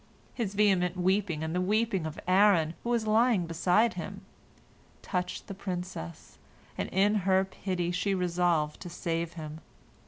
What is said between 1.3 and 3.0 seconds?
and the weeping of Aaron, who